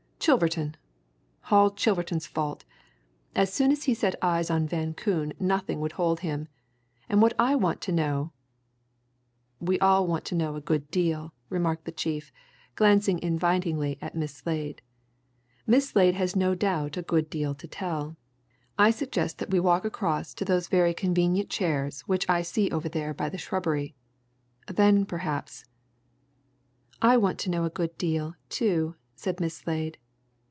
"Chilverton! 0.23 0.75
all 1.49 1.71
Chilverton's 1.71 2.27
fault. 2.27 2.63
As 3.35 3.51
soon 3.51 3.71
as 3.71 3.85
he 3.85 3.95
set 3.95 4.13
eyes 4.21 4.51
on 4.51 4.67
Van 4.67 4.93
Koon 4.93 5.33
nothing 5.39 5.79
would 5.79 5.93
hold 5.93 6.19
him. 6.19 6.47
And 7.09 7.23
what 7.23 7.33
I 7.39 7.55
want 7.55 7.81
to 7.81 7.91
know" 7.91 8.31
"We 9.67 9.79
all 9.79 10.05
want 10.05 10.23
to 10.25 10.35
know 10.35 10.55
a 10.55 10.61
good 10.61 10.91
deal," 10.91 11.33
remarked 11.49 11.85
the 11.85 11.91
chief, 11.91 12.31
glancing 12.75 13.19
invitingly 13.23 13.97
at 13.99 14.13
Miss 14.13 14.35
Slade. 14.35 14.83
"Miss 15.65 15.89
Slade 15.89 16.13
has 16.13 16.35
no 16.35 16.53
doubt 16.53 16.97
a 16.97 17.01
good 17.01 17.27
deal 17.27 17.55
to 17.55 17.67
tell. 17.67 18.15
I 18.77 18.91
suggest 18.91 19.39
that 19.39 19.49
we 19.49 19.59
walk 19.59 19.85
across 19.85 20.35
to 20.35 20.45
those 20.45 20.67
very 20.67 20.93
convenient 20.93 21.49
chairs 21.49 22.01
which 22.01 22.29
I 22.29 22.43
see 22.43 22.69
over 22.69 22.87
there 22.87 23.15
by 23.15 23.29
the 23.29 23.39
shrubbery 23.39 23.95
then 24.67 25.03
perhaps" 25.07 25.65
"I 27.01 27.17
want 27.17 27.39
to 27.39 27.49
know 27.49 27.65
a 27.65 27.71
good 27.71 27.97
deal, 27.97 28.35
too," 28.49 28.93
said 29.15 29.39
Miss 29.39 29.55
Slade. 29.57 29.97